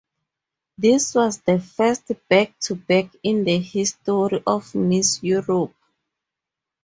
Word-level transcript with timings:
This 0.79 1.13
was 1.13 1.37
the 1.41 1.59
first 1.59 2.11
back 2.27 2.57
to 2.61 2.73
back 2.73 3.15
in 3.21 3.43
the 3.43 3.59
history 3.59 4.41
of 4.47 4.73
Miss 4.73 5.21
Europa. 5.21 5.75